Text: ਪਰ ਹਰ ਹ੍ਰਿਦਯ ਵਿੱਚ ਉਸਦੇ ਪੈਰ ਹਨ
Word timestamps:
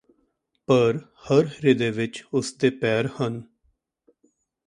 ਪਰ 0.67 0.97
ਹਰ 1.23 1.45
ਹ੍ਰਿਦਯ 1.47 1.91
ਵਿੱਚ 1.91 2.23
ਉਸਦੇ 2.33 2.69
ਪੈਰ 2.69 3.09
ਹਨ 3.21 3.41